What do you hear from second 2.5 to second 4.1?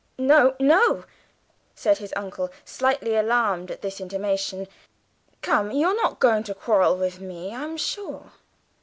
slightly alarmed at this